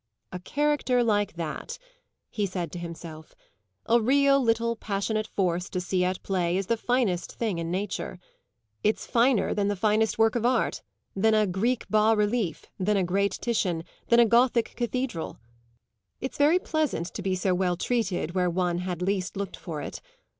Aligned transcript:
"A 0.31 0.39
character 0.39 1.03
like 1.03 1.33
that," 1.35 1.77
he 2.31 2.47
said 2.47 2.71
to 2.71 2.79
himself 2.79 3.35
"a 3.85 4.01
real 4.01 4.41
little 4.41 4.75
passionate 4.75 5.27
force 5.27 5.69
to 5.69 5.79
see 5.79 6.03
at 6.03 6.23
play 6.23 6.57
is 6.57 6.65
the 6.65 6.75
finest 6.75 7.33
thing 7.35 7.59
in 7.59 7.69
nature. 7.69 8.17
It's 8.83 9.05
finer 9.05 9.53
than 9.53 9.67
the 9.67 9.75
finest 9.75 10.17
work 10.17 10.33
of 10.33 10.43
art 10.43 10.81
than 11.15 11.35
a 11.35 11.45
Greek 11.45 11.87
bas 11.87 12.17
relief, 12.17 12.65
than 12.79 12.97
a 12.97 13.03
great 13.03 13.33
Titian, 13.33 13.83
than 14.07 14.19
a 14.19 14.25
Gothic 14.25 14.73
cathedral. 14.75 15.37
It's 16.19 16.39
very 16.39 16.57
pleasant 16.57 17.13
to 17.13 17.21
be 17.21 17.35
so 17.35 17.53
well 17.53 17.77
treated 17.77 18.31
where 18.33 18.49
one 18.49 18.79
had 18.79 19.03
least 19.03 19.37
looked 19.37 19.55
for 19.55 19.83
it. 19.83 20.01